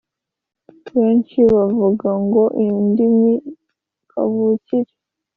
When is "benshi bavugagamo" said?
0.95-2.43